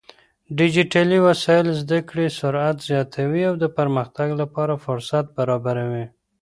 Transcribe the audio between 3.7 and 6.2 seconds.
پرمختګ لپاره فرصت برابروي.